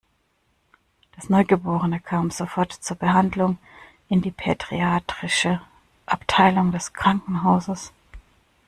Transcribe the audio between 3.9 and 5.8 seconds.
in die pädiatrische